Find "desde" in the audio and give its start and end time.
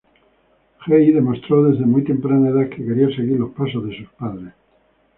1.65-1.85